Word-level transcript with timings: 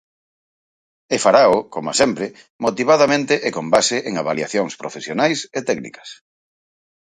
E 1.15 1.17
farao, 1.25 1.57
coma 1.73 1.93
sempre, 2.01 2.25
motivadamente 2.65 3.33
e 3.47 3.49
con 3.55 3.65
base 3.75 3.97
en 4.09 4.13
avaliacións 4.21 4.73
profesionais 4.81 5.39
e 5.57 5.59
técnicas. 5.69 6.09